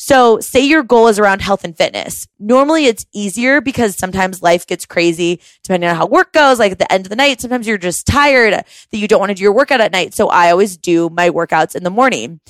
So 0.04 0.40
say 0.40 0.64
your 0.64 0.82
goal 0.82 1.06
is 1.06 1.21
around 1.21 1.42
health 1.42 1.62
and 1.62 1.78
fitness. 1.78 2.26
Normally 2.40 2.87
it's 2.87 3.06
easier 3.12 3.61
because 3.61 3.94
sometimes 3.94 4.42
life 4.42 4.66
gets 4.66 4.85
crazy 4.85 5.40
depending 5.62 5.88
on 5.88 5.94
how 5.94 6.06
work 6.06 6.32
goes. 6.32 6.59
Like 6.59 6.73
at 6.73 6.80
the 6.80 6.92
end 6.92 7.06
of 7.06 7.11
the 7.11 7.14
night, 7.14 7.40
sometimes 7.40 7.68
you're 7.68 7.78
just 7.78 8.04
tired 8.04 8.52
that 8.52 8.66
you 8.90 9.06
don't 9.06 9.21
want 9.21 9.30
to 9.30 9.37
do 9.37 9.44
your 9.44 9.52
workout 9.52 9.80
at 9.80 9.92
night. 9.92 10.12
So 10.12 10.28
I 10.28 10.50
always 10.50 10.76
do 10.76 11.09
my 11.09 11.30
workouts 11.30 11.76
in 11.76 11.85
the 11.85 11.90
morning. 11.90 12.40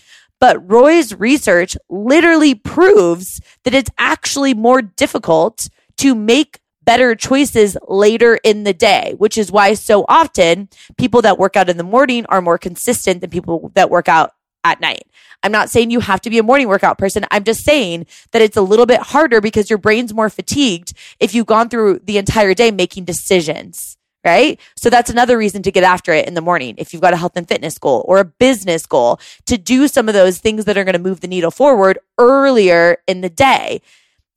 But 0.41 0.67
Roy's 0.67 1.13
research 1.13 1.77
literally 1.91 2.55
proves 2.55 3.39
that 3.65 3.75
it's 3.75 3.91
actually 3.99 4.55
more 4.55 4.81
difficult 4.81 5.69
to 5.99 6.15
make 6.15 6.59
better 6.85 7.15
choices 7.15 7.77
later 7.87 8.41
in 8.43 8.65
the 8.65 8.73
day, 8.73 9.15
which 9.19 9.37
is 9.37 9.53
why 9.53 9.75
so 9.75 10.07
often 10.09 10.71
people 10.97 11.21
that 11.21 11.39
work 11.39 11.59
out 11.59 11.69
in 11.69 11.77
the 11.77 11.85
morning 11.85 12.25
are 12.31 12.41
more 12.41 12.57
consistent 12.57 13.21
than 13.21 13.29
people 13.29 13.71
that 13.75 13.91
work 13.91 14.09
out 14.09 14.33
at 14.65 14.81
night. 14.81 15.07
I'm 15.43 15.53
not 15.53 15.71
saying 15.71 15.91
you 15.91 16.01
have 16.01 16.21
to 16.23 16.31
be 16.31 16.39
a 16.39 16.43
morning 16.43 16.69
workout 16.69 16.99
person. 16.99 17.25
I'm 17.31 17.45
just 17.45 17.65
saying 17.65 18.07
that 18.31 18.43
it's 18.43 18.57
a 18.57 18.63
little 18.63 18.87
bit 18.87 19.01
harder 19.01 19.41
because 19.41 19.69
your 19.69 19.79
brain's 19.79 20.15
more 20.15 20.31
fatigued 20.31 20.93
if 21.19 21.35
you've 21.35 21.47
gone 21.47 21.69
through 21.69 22.01
the 22.05 22.19
entire 22.19 22.55
day 22.55 22.71
making 22.71 23.05
decisions. 23.05 23.97
Right. 24.25 24.61
So 24.77 24.89
that's 24.89 25.11
another 25.11 25.37
reason 25.37 25.63
to 25.65 25.73
get 25.73 25.83
after 25.83 26.13
it 26.13 26.29
in 26.29 26.35
the 26.35 26.41
morning. 26.41 26.77
If 26.79 26.93
you've 26.93 27.03
got 27.03 27.13
a 27.13 27.17
health 27.17 27.33
and 27.35 27.49
fitness 27.49 27.77
goal 27.77 28.05
or 28.07 28.19
a 28.19 28.25
business 28.25 28.87
goal 28.87 29.19
to 29.47 29.59
do 29.59 29.89
some 29.89 30.07
of 30.07 30.15
those 30.15 30.39
things 30.39 30.65
that 30.67 30.79
are 30.79 30.85
going 30.85 30.93
to 30.93 31.01
move 31.01 31.21
the 31.21 31.27
needle 31.27 31.51
forward 31.51 31.99
earlier 32.19 32.99
in 33.09 33.21
the 33.21 33.29
day. 33.29 33.83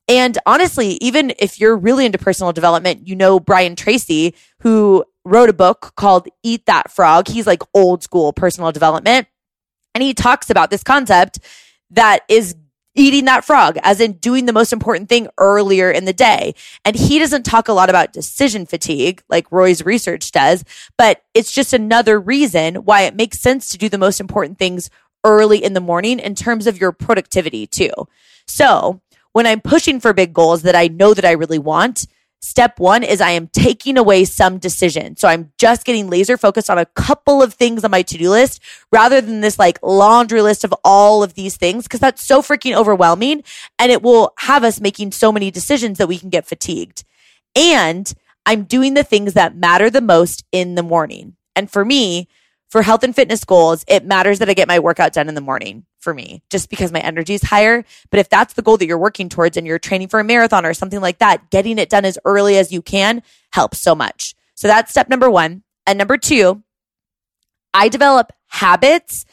And 0.08 0.40
honestly, 0.48 0.98
even 1.02 1.34
if 1.38 1.60
you're 1.60 1.78
really 1.78 2.08
into 2.08 2.18
personal 2.18 2.52
development, 2.52 3.08
you 3.08 3.16
know, 3.16 3.40
Brian 3.40 3.76
Tracy, 3.76 4.34
who 4.62 5.06
wrote 5.26 5.50
a 5.50 5.54
book 5.54 5.94
called 5.98 6.28
Eat 6.44 6.66
That 6.68 6.92
Frog. 6.92 7.28
He's 7.28 7.48
like 7.48 7.64
old 7.74 8.04
school 8.04 8.32
personal 8.32 8.72
development. 8.72 9.28
And 9.96 10.04
he 10.04 10.14
talks 10.14 10.52
about 10.52 10.70
this 10.70 10.84
concept 10.84 11.40
that 11.90 12.20
is 12.30 12.56
eating 12.96 13.26
that 13.26 13.44
frog, 13.44 13.78
as 13.84 14.00
in 14.00 14.14
doing 14.14 14.46
the 14.46 14.54
most 14.54 14.72
important 14.72 15.10
thing 15.10 15.28
earlier 15.38 15.92
in 15.92 16.06
the 16.06 16.14
day. 16.14 16.54
And 16.86 16.96
he 16.96 17.20
doesn't 17.20 17.44
talk 17.44 17.68
a 17.68 17.74
lot 17.74 17.90
about 17.90 18.14
decision 18.14 18.66
fatigue 18.66 19.22
like 19.30 19.52
Roy's 19.52 19.84
research 19.84 20.32
does, 20.32 20.64
but 20.98 21.24
it's 21.34 21.52
just 21.52 21.74
another 21.74 22.20
reason 22.20 22.76
why 22.76 23.02
it 23.02 23.16
makes 23.16 23.40
sense 23.40 23.70
to 23.70 23.78
do 23.78 23.90
the 23.90 23.98
most 23.98 24.20
important 24.20 24.60
things 24.60 24.90
early 25.24 25.64
in 25.64 25.74
the 25.74 25.82
morning 25.82 26.20
in 26.20 26.36
terms 26.36 26.68
of 26.68 26.80
your 26.80 26.92
productivity 26.92 27.66
too. 27.68 27.92
So 28.48 29.02
when 29.34 29.48
I'm 29.48 29.60
pushing 29.60 30.00
for 30.00 30.14
big 30.14 30.34
goals 30.34 30.62
that 30.62 30.76
I 30.76 30.88
know 30.88 31.14
that 31.14 31.26
I 31.26 31.32
really 31.32 31.60
want, 31.60 32.06
step 32.46 32.80
one 32.80 33.04
is 33.04 33.22
I 33.22 33.32
am 33.32 33.48
taking 33.48 33.98
away 33.98 34.24
some 34.26 34.58
decision. 34.60 35.18
So 35.18 35.28
I'm 35.28 35.52
just 35.58 35.86
getting 35.86 36.10
laser 36.10 36.38
focused 36.38 36.70
on 36.70 36.78
a 36.78 36.86
couple 36.86 37.42
of 37.42 37.54
things 37.54 37.84
on 37.84 37.92
my 37.92 38.04
to 38.04 38.18
do 38.18 38.30
list 38.30 38.62
rather 38.92 39.20
than 39.20 39.42
this 39.42 39.58
like 39.58 39.80
laundry 39.82 40.42
list 40.42 40.64
of 40.64 40.74
all 40.84 41.24
of 41.24 41.34
these 41.34 41.58
things 41.58 41.84
because 41.84 42.00
that's 42.00 42.24
so 42.24 42.42
freaking 42.42 42.76
overwhelming 42.76 43.44
and 43.80 43.92
it 43.92 44.02
will 44.02 44.34
have 44.40 44.64
us 44.64 44.80
making 44.80 45.12
so 45.12 45.32
many 45.32 45.50
decisions 45.50 45.98
that 45.98 46.08
we 46.08 46.20
can 46.20 46.30
get 46.30 46.46
fatigued. 46.46 47.04
And 47.56 48.14
I'm 48.46 48.64
doing 48.64 48.94
the 48.94 49.04
things 49.04 49.34
that 49.34 49.56
matter 49.56 49.90
the 49.90 50.02
most 50.02 50.44
in 50.52 50.76
the 50.76 50.84
morning. 50.84 51.36
And 51.56 51.72
for 51.72 51.84
me, 51.84 52.28
for 52.70 52.82
health 52.82 53.04
and 53.04 53.16
fitness 53.16 53.44
goals, 53.46 53.86
it 53.88 54.06
matters 54.06 54.40
that 54.40 54.50
I 54.50 54.54
get 54.54 54.68
my 54.68 54.80
workout 54.80 55.14
done 55.14 55.30
in 55.30 55.36
the 55.36 55.42
morning 55.42 55.86
for 56.00 56.14
me, 56.14 56.44
just 56.50 56.70
because 56.70 56.92
my 56.92 57.00
energy 57.00 57.34
is 57.34 57.44
higher. 57.44 57.86
But 58.10 58.20
if 58.20 58.30
that's 58.30 58.54
the 58.54 58.62
goal 58.62 58.78
that 58.78 58.86
you're 58.86 58.98
working 58.98 59.30
towards 59.30 59.58
and 59.58 59.66
you're 59.66 59.80
training 59.80 60.08
for 60.08 60.20
a 60.20 60.24
marathon 60.24 60.66
or 60.66 60.74
something 60.74 61.02
like 61.02 61.20
that, 61.20 61.50
getting 61.50 61.78
it 61.78 61.90
done 61.90 62.06
as 62.06 62.18
early 62.26 62.58
as 62.58 62.72
you 62.72 62.82
can 62.82 63.24
helps 63.52 63.80
so 63.80 63.96
much. 63.96 64.36
So 64.56 64.68
that's 64.68 64.92
step 64.92 65.10
number 65.10 65.30
one. 65.30 65.64
And 65.88 65.98
number 65.98 66.18
two, 66.18 66.64
I 67.74 67.90
develop 67.90 68.32
habits 68.48 69.26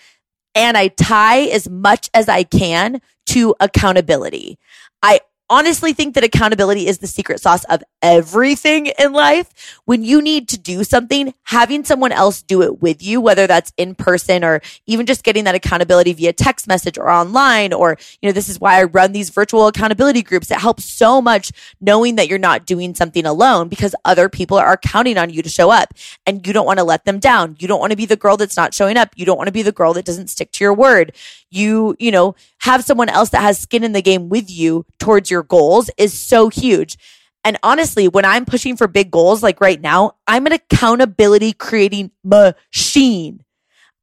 and 0.55 0.77
I 0.77 0.89
tie 0.89 1.45
as 1.45 1.69
much 1.69 2.11
as 2.13 2.29
I 2.29 2.43
can 2.43 3.01
to 3.27 3.55
accountability. 3.61 4.59
I 5.03 5.21
honestly 5.53 5.93
think 5.93 6.15
that 6.15 6.25
accountability 6.25 6.87
is 6.87 6.99
the 6.99 7.07
secret 7.07 7.39
sauce 7.39 7.63
of 7.65 7.83
everything 8.01 8.87
in 8.99 9.13
life. 9.13 9.81
When 9.85 10.03
you 10.03 10.23
need 10.23 10.49
to 10.49 10.59
do 10.59 10.83
something, 10.83 11.35
having 11.43 11.85
someone 11.85 12.11
else 12.11 12.41
do 12.41 12.63
it 12.63 12.81
with 12.81 13.03
you, 13.03 13.21
whether 13.21 13.47
that's 13.47 13.71
in 13.77 13.95
person 13.95 14.45
or 14.45 14.63
even 14.87 15.05
just 15.05 15.23
getting 15.23 15.45
that 15.45 15.55
accountability 15.55 16.15
via 16.15 16.33
text 16.33 16.67
message 16.67 16.97
or 16.97 17.11
online, 17.11 17.75
or, 17.75 17.99
you 18.23 18.31
know, 18.31 18.33
this 18.33 18.49
is 18.49 18.61
why 18.61 18.81
I 18.81 18.85
run 18.85 19.13
these 19.13 19.29
virtual 19.29 19.67
accountability 19.67 20.23
groups. 20.23 20.51
It 20.51 20.59
helps 20.59 20.87
so 20.87 21.21
much 21.21 21.53
knowing 21.83 22.17
that 22.17 22.29
you're 22.29 22.39
not 22.39 22.65
doing 22.65 22.95
something 22.95 23.27
alone 23.27 23.69
because 23.69 23.95
other 24.07 24.31
people 24.31 24.57
are 24.57 24.79
counting 24.79 25.19
on 25.19 25.29
you 25.29 25.43
to 25.43 25.51
show 25.51 25.71
up 25.71 25.93
and 26.25 26.47
you 26.47 26.55
don't 26.55 26.67
want 26.67 26.79
to 26.79 26.85
let 26.85 27.05
them 27.05 27.19
down. 27.19 27.57
You 27.59 27.69
don't 27.69 27.81
want 27.81 27.91
to 27.91 27.97
be 27.97 28.07
the 28.07 28.17
girl 28.17 28.39
that's 28.39 28.57
not 28.57 28.73
showing 28.73 28.97
up. 28.97 29.11
You 29.17 29.27
don't 29.27 29.37
want 29.37 29.49
to 29.49 29.53
be 29.53 29.63
the 29.63 29.71
girl 29.71 29.93
that 29.93 30.07
doesn't 30.07 30.29
stick 30.29 30.51
to 30.53 30.65
your 30.65 30.73
word. 30.73 31.13
You, 31.51 31.95
you 31.99 32.11
know, 32.11 32.35
have 32.63 32.85
someone 32.85 33.09
else 33.09 33.31
that 33.31 33.43
has 33.43 33.59
skin 33.59 33.85
in 33.85 33.93
the 33.93 34.03
game 34.03 34.29
with 34.29 34.51
you 34.51 34.87
towards 34.99 35.31
your 35.31 35.43
goals 35.43 35.91
is 35.99 36.13
so 36.13 36.49
huge. 36.49 36.97
And 37.45 37.59
honestly, 37.63 38.07
when 38.07 38.25
I'm 38.25 38.45
pushing 38.45 38.77
for 38.77 38.87
big 38.87 39.11
goals, 39.11 39.43
like 39.43 39.61
right 39.61 39.81
now, 39.81 40.13
I'm 40.29 40.47
an 40.47 40.53
accountability 40.53 41.53
creating 41.53 42.13
machine. 42.23 43.43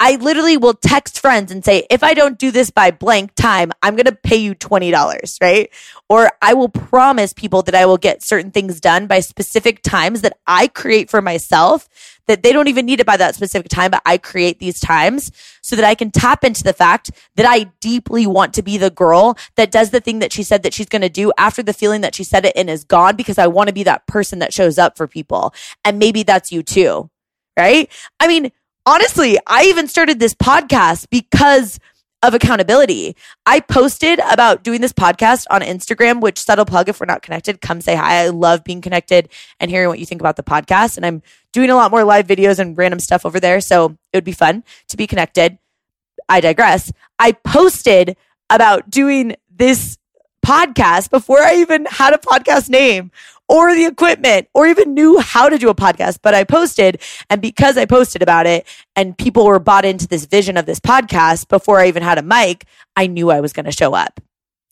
I 0.01 0.16
literally 0.16 0.56
will 0.56 0.74
text 0.74 1.20
friends 1.20 1.51
and 1.51 1.63
say, 1.63 1.86
if 1.89 2.04
I 2.04 2.13
don't 2.13 2.38
do 2.38 2.51
this 2.51 2.70
by 2.70 2.92
blank 2.92 3.36
time, 3.36 3.72
I'm 3.84 3.96
going 3.96 4.06
to 4.06 4.13
pay 4.13 4.38
you 4.38 4.56
$20, 4.56 5.42
right? 5.42 5.70
Or 6.08 6.32
I 6.42 6.54
will 6.54 6.70
promise 6.70 7.34
people 7.34 7.63
that 7.63 7.75
I 7.75 7.86
will 7.86 7.98
get 7.98 8.24
certain 8.24 8.51
things 8.51 8.80
done 8.80 9.08
by 9.08 9.20
specific 9.20 9.82
times 9.84 10.22
that 10.22 10.38
I 10.48 10.68
create 10.68 11.10
for 11.10 11.22
myself 11.22 11.89
that 12.29 12.43
they 12.43 12.53
don't 12.53 12.67
even 12.67 12.86
need 12.86 13.00
it 13.00 13.07
by 13.07 13.17
that 13.17 13.33
specific 13.33 13.69
time, 13.69 13.89
but 13.89 14.03
I 14.05 14.19
create 14.19 14.59
these 14.59 14.79
times 14.79 15.31
so 15.63 15.75
that 15.75 15.83
I 15.83 15.95
can 15.95 16.12
tap 16.12 16.43
into 16.43 16.63
the 16.63 16.74
fact 16.74 17.09
that 17.36 17.48
I 17.50 17.71
deeply 17.81 18.27
want 18.27 18.53
to 18.53 18.62
be 18.62 18.77
the 18.77 18.91
girl 18.91 19.36
that 19.55 19.71
does 19.71 19.89
the 19.89 20.00
thing 20.00 20.19
that 20.19 20.31
she 20.31 20.43
said 20.43 20.62
that 20.62 20.71
she's 20.71 20.88
going 20.88 21.01
to 21.01 21.09
do 21.09 21.33
after 21.39 21.63
the 21.63 21.74
feeling 21.74 22.01
that 22.01 22.13
she 22.13 22.24
said 22.24 22.45
it 22.45 22.55
in 22.55 22.69
is 22.69 22.83
gone 22.83 23.15
because 23.15 23.39
I 23.39 23.48
want 23.48 23.67
to 23.67 23.74
be 23.74 23.81
that 23.83 24.05
person 24.05 24.38
that 24.39 24.53
shows 24.53 24.77
up 24.77 24.95
for 24.95 25.07
people. 25.07 25.55
And 25.83 25.98
maybe 25.98 26.21
that's 26.21 26.51
you 26.51 26.62
too, 26.62 27.09
right? 27.57 27.91
I 28.19 28.27
mean, 28.27 28.51
honestly, 28.86 29.39
I 29.48 29.63
even 29.63 29.88
started 29.88 30.19
this 30.19 30.36
podcast 30.36 31.07
because 31.09 31.79
of 32.22 32.34
accountability. 32.34 33.16
I 33.46 33.60
posted 33.62 34.20
about 34.30 34.64
doing 34.64 34.82
this 34.82 34.92
podcast 34.92 35.46
on 35.50 35.62
Instagram, 35.62 36.20
which 36.22 36.40
subtle 36.40 36.66
plug 36.66 36.90
if 36.90 37.00
we're 37.00 37.06
not 37.06 37.22
connected, 37.22 37.62
come 37.62 37.82
say 37.82 37.96
hi. 37.96 38.26
I 38.26 38.30
love 38.30 38.64
being 38.64 38.82
connected 38.82 39.30
and 39.60 39.72
hearing 39.72 39.88
what 39.88 40.00
you 40.00 40.06
think 40.06 40.22
about 40.22 40.36
the 40.36 40.44
podcast. 40.44 40.98
And 40.98 41.06
I'm 41.06 41.22
doing 41.54 41.70
a 41.70 41.76
lot 41.76 41.92
more 41.92 42.04
live 42.04 42.28
videos 42.28 42.60
and 42.60 42.78
random 42.78 43.00
stuff 43.00 43.26
over 43.26 43.40
there. 43.40 43.62
So 43.62 43.98
it 44.12 44.18
would 44.18 44.24
be 44.24 44.34
fun 44.34 44.64
to 44.90 44.98
be 44.98 45.08
connected. 45.08 45.58
I 46.28 46.42
digress. 46.42 46.92
I 47.18 47.32
posted 47.32 48.18
about 48.50 48.90
doing 48.90 49.36
this 49.50 49.98
podcast 50.50 51.12
before 51.12 51.39
I 51.44 51.58
even 51.58 51.86
had 51.86 52.15
a 52.15 52.18
podcast 52.18 52.70
name 52.70 53.12
or 53.48 53.75
the 53.75 53.86
equipment 53.86 54.48
or 54.56 54.65
even 54.65 54.96
knew 54.96 55.20
how 55.20 55.48
to 55.48 55.60
do 55.60 55.70
a 55.70 55.75
podcast, 55.75 56.20
but 56.24 56.34
I 56.34 56.44
posted. 56.44 57.00
And 57.29 57.39
because 57.39 57.77
I 57.77 57.86
posted 57.86 58.24
about 58.24 58.48
it 58.48 58.65
and 58.96 59.15
people 59.15 59.46
were 59.46 59.60
bought 59.60 59.86
into 59.86 60.08
this 60.08 60.25
vision 60.25 60.58
of 60.58 60.65
this 60.65 60.79
podcast 60.79 61.50
before 61.50 61.79
I 61.79 61.88
even 61.88 62.01
had 62.01 62.18
a 62.18 62.24
mic, 62.24 62.65
I 62.96 63.06
knew 63.06 63.29
I 63.29 63.41
was 63.41 63.53
going 63.53 63.68
to 63.68 63.72
show 63.72 63.94
up. 63.94 64.20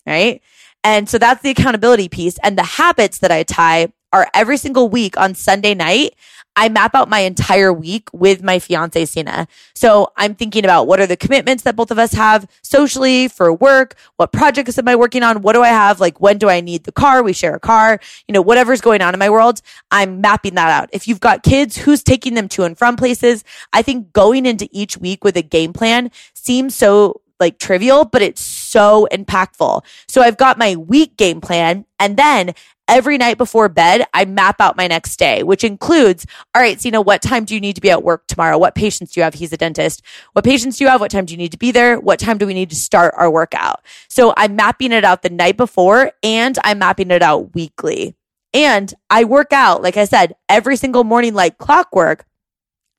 Right. 0.07 0.41
And 0.84 1.07
so 1.07 1.19
that's 1.19 1.43
the 1.43 1.51
accountability 1.51 2.10
piece. 2.10 2.39
And 2.41 2.57
the 2.57 2.63
habits 2.63 3.19
that 3.19 3.29
I 3.29 3.43
tie 3.43 3.89
are 4.12 4.27
every 4.34 4.57
single 4.57 4.89
week 4.89 5.15
on 5.15 5.36
Sunday 5.36 5.75
night. 5.75 6.15
I 6.57 6.69
map 6.69 6.95
out 6.95 7.07
my 7.07 7.19
entire 7.19 7.71
week 7.71 8.09
with 8.11 8.41
my 8.41 8.57
fiance, 8.57 9.05
Sina. 9.05 9.47
So 9.75 10.11
I'm 10.17 10.33
thinking 10.33 10.65
about 10.65 10.87
what 10.87 10.99
are 10.99 11.05
the 11.05 11.15
commitments 11.15 11.61
that 11.63 11.75
both 11.75 11.91
of 11.91 11.99
us 11.99 12.13
have 12.13 12.49
socially 12.63 13.27
for 13.27 13.53
work? 13.53 13.93
What 14.15 14.31
projects 14.31 14.79
am 14.79 14.87
I 14.87 14.95
working 14.95 15.21
on? 15.21 15.43
What 15.43 15.53
do 15.53 15.61
I 15.61 15.67
have? 15.67 15.99
Like, 15.99 16.19
when 16.19 16.39
do 16.39 16.49
I 16.49 16.61
need 16.61 16.83
the 16.85 16.91
car? 16.91 17.21
We 17.21 17.31
share 17.31 17.53
a 17.53 17.59
car, 17.59 17.99
you 18.27 18.33
know, 18.33 18.41
whatever's 18.41 18.81
going 18.81 19.03
on 19.03 19.13
in 19.13 19.19
my 19.19 19.29
world. 19.29 19.61
I'm 19.91 20.19
mapping 20.19 20.55
that 20.55 20.71
out. 20.71 20.89
If 20.91 21.07
you've 21.07 21.19
got 21.19 21.43
kids, 21.43 21.77
who's 21.77 22.01
taking 22.01 22.33
them 22.33 22.49
to 22.49 22.63
and 22.63 22.75
from 22.75 22.95
places? 22.95 23.43
I 23.71 23.83
think 23.83 24.11
going 24.11 24.47
into 24.47 24.67
each 24.71 24.97
week 24.97 25.23
with 25.23 25.37
a 25.37 25.43
game 25.43 25.73
plan 25.73 26.09
seems 26.33 26.73
so 26.73 27.21
like 27.39 27.60
trivial, 27.60 28.06
but 28.06 28.22
it's 28.22 28.41
so 28.41 29.08
impactful. 29.12 29.84
So 30.08 30.22
I've 30.22 30.38
got 30.38 30.58
my 30.58 30.75
week 30.75 31.17
game 31.17 31.41
plan 31.41 31.86
and 32.00 32.17
then 32.17 32.53
every 32.88 33.17
night 33.17 33.38
before 33.38 33.70
bed, 33.70 34.06
I 34.13 34.25
map 34.25 34.62
out 34.62 34.77
my 34.77 34.88
next 34.88 35.17
day, 35.17 35.44
which 35.44 35.63
includes, 35.63 36.25
all 36.56 36.62
right, 36.62 36.79
so 36.79 37.01
what 37.01 37.22
time 37.22 37.46
do 37.46 37.53
you 37.53 37.60
need 37.60 37.75
to 37.75 37.82
be 37.82 37.91
at 37.91 38.03
work 38.03 38.25
tomorrow? 38.27 38.58
What 38.58 38.75
patients 38.75 39.12
do 39.12 39.20
you 39.20 39.24
have? 39.24 39.34
He's 39.34 39.51
a 39.51 39.58
dentist. 39.58 40.01
What 40.34 40.46
patients 40.46 40.77
do 40.77 40.86
you 40.86 40.89
have? 40.89 41.01
What 41.01 41.12
time 41.12 41.25
do 41.25 41.34
you 41.34 41.38
need 41.38 41.51
to 41.51 41.58
be 41.58 41.72
there? 41.72 42.00
What 42.00 42.20
time 42.20 42.38
do 42.38 42.48
we 42.48 42.53
need 42.53 42.70
to 42.70 42.75
start 42.75 43.13
our 43.17 43.29
workout? 43.29 43.84
So 44.08 44.34
I'm 44.38 44.56
mapping 44.56 44.91
it 44.91 45.03
out 45.03 45.22
the 45.22 45.29
night 45.29 45.58
before 45.58 46.12
and 46.24 46.58
I'm 46.63 46.79
mapping 46.79 47.12
it 47.12 47.22
out 47.22 47.53
weekly. 47.53 48.15
And 48.53 48.94
I 49.10 49.25
work 49.25 49.51
out, 49.51 49.82
like 49.82 49.98
I 49.98 50.06
said, 50.06 50.36
every 50.48 50.77
single 50.77 51.03
morning 51.03 51.34
like 51.34 51.58
clockwork. 51.58 52.25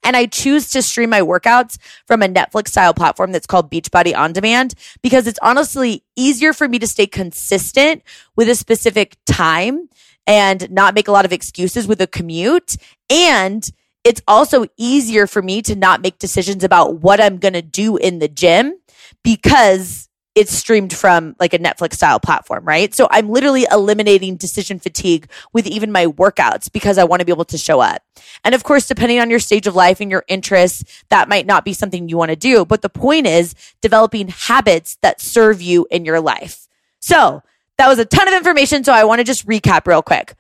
And 0.03 0.17
I 0.17 0.27
choose 0.27 0.71
to 0.71 0.83
stream 0.83 1.11
my 1.11 1.21
workouts 1.21 1.77
from 2.07 2.23
a 2.23 2.29
Netflix 2.29 2.69
style 2.69 2.95
platform 2.95 3.33
that's 3.33 3.47
called 3.47 3.71
Beachbody 3.71 4.17
On 4.17 4.33
Demand 4.33 4.75
because 5.03 5.27
it's 5.27 5.39
honestly 5.43 6.05
easier 6.17 6.53
for 6.53 6.69
me 6.69 6.79
to 6.79 6.87
stay 6.87 7.07
consistent 7.07 8.03
with 8.37 8.49
a 8.49 8.55
specific 8.55 9.17
time 9.27 9.89
and 10.27 10.71
not 10.71 10.95
make 10.95 11.09
a 11.09 11.13
lot 11.13 11.25
of 11.25 11.33
excuses 11.33 11.87
with 11.87 12.01
a 12.01 12.07
commute. 12.07 12.77
And 13.11 13.69
it's 14.05 14.23
also 14.29 14.67
easier 14.77 15.27
for 15.27 15.43
me 15.43 15.63
to 15.63 15.75
not 15.75 16.01
make 16.01 16.19
decisions 16.19 16.65
about 16.65 17.01
what 17.01 17.21
I'm 17.21 17.39
going 17.39 17.55
to 17.55 17.63
do 17.63 17.97
in 17.97 18.19
the 18.21 18.29
gym 18.29 18.79
because 19.23 20.08
it's 20.39 20.53
streamed 20.53 20.93
from 20.93 21.35
like 21.41 21.53
a 21.53 21.59
Netflix 21.59 21.95
style 21.95 22.21
platform, 22.21 22.65
right? 22.65 22.95
So 22.95 23.09
I'm 23.11 23.29
literally 23.29 23.67
eliminating 23.71 24.37
decision 24.37 24.79
fatigue 24.79 25.29
with 25.53 25.67
even 25.67 25.91
my 25.91 26.07
workouts 26.07 26.71
because 26.71 26.97
I 26.97 27.05
want 27.05 27.21
to 27.21 27.27
be 27.27 27.33
able 27.33 27.45
to 27.47 27.59
show 27.59 27.81
up. 27.81 28.03
And 28.45 28.55
of 28.55 28.63
course, 28.63 28.87
depending 28.87 29.19
on 29.19 29.31
your 29.31 29.41
stage 29.41 29.67
of 29.67 29.75
life 29.75 30.01
and 30.01 30.11
your 30.11 30.25
interests, 30.29 30.85
that 31.09 31.29
might 31.29 31.47
not 31.47 31.65
be 31.65 31.73
something 31.73 32.09
you 32.09 32.17
want 32.17 32.31
to 32.31 32.37
do. 32.37 32.65
But 32.65 32.83
the 32.83 32.89
point 32.89 33.27
is 33.27 33.55
developing 33.81 34.29
habits 34.29 34.97
that 35.03 35.21
serve 35.21 35.61
you 35.61 35.87
in 35.91 36.05
your 36.05 36.21
life. 36.21 36.69
So 37.01 37.43
that 37.77 37.89
was 37.89 37.99
a 37.99 38.05
ton 38.05 38.29
of 38.29 38.35
information. 38.35 38.85
So 38.85 38.93
I 38.93 39.05
want 39.05 39.19
to 39.19 39.25
just 39.25 39.47
recap 39.47 39.87
real 39.87 40.03
quick. 40.03 40.35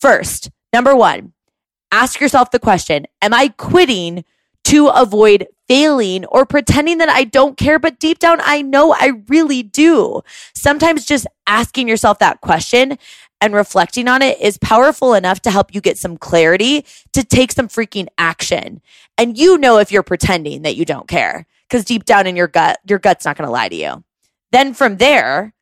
First, 0.00 0.50
number 0.72 0.96
one, 0.96 1.32
ask 1.92 2.20
yourself 2.20 2.50
the 2.50 2.58
question, 2.58 3.06
am 3.20 3.34
I 3.34 3.48
quitting 3.48 4.24
to 4.64 4.88
avoid 4.88 5.46
failing 5.68 6.24
or 6.26 6.44
pretending 6.44 6.98
that 6.98 7.08
I 7.08 7.24
don't 7.24 7.56
care, 7.56 7.78
but 7.78 7.98
deep 7.98 8.18
down, 8.18 8.38
I 8.42 8.62
know 8.62 8.92
I 8.92 9.12
really 9.28 9.62
do. 9.62 10.22
Sometimes 10.54 11.06
just 11.06 11.26
asking 11.46 11.88
yourself 11.88 12.18
that 12.18 12.40
question 12.40 12.98
and 13.40 13.54
reflecting 13.54 14.08
on 14.08 14.22
it 14.22 14.40
is 14.40 14.58
powerful 14.58 15.14
enough 15.14 15.40
to 15.42 15.50
help 15.50 15.74
you 15.74 15.80
get 15.80 15.98
some 15.98 16.16
clarity 16.16 16.84
to 17.12 17.22
take 17.24 17.52
some 17.52 17.68
freaking 17.68 18.08
action. 18.18 18.80
And 19.18 19.38
you 19.38 19.58
know 19.58 19.78
if 19.78 19.92
you're 19.92 20.02
pretending 20.02 20.62
that 20.62 20.76
you 20.76 20.84
don't 20.84 21.08
care 21.08 21.46
because 21.68 21.84
deep 21.84 22.04
down 22.04 22.26
in 22.26 22.36
your 22.36 22.48
gut, 22.48 22.78
your 22.88 22.98
gut's 22.98 23.24
not 23.24 23.36
going 23.36 23.46
to 23.46 23.52
lie 23.52 23.68
to 23.68 23.76
you. 23.76 24.04
Then 24.52 24.74
from 24.74 24.96
there, 24.96 25.52